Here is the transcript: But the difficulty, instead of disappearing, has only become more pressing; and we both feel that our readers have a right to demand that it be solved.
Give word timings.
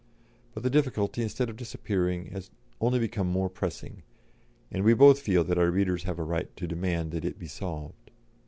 But 0.55 0.63
the 0.63 0.71
difficulty, 0.71 1.21
instead 1.21 1.47
of 1.47 1.57
disappearing, 1.57 2.31
has 2.31 2.49
only 2.79 2.97
become 2.97 3.27
more 3.27 3.49
pressing; 3.51 4.01
and 4.71 4.83
we 4.83 4.95
both 4.95 5.19
feel 5.19 5.43
that 5.43 5.59
our 5.59 5.69
readers 5.69 6.05
have 6.05 6.17
a 6.17 6.23
right 6.23 6.49
to 6.57 6.65
demand 6.65 7.11
that 7.11 7.23
it 7.23 7.37
be 7.37 7.45
solved. 7.45 8.09